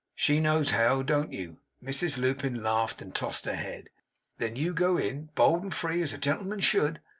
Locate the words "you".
1.31-1.57, 4.55-4.73